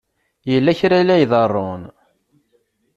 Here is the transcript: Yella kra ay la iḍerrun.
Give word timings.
Yella 0.51 0.77
kra 0.79 0.95
ay 0.97 1.05
la 1.05 1.15
iḍerrun. 1.23 1.81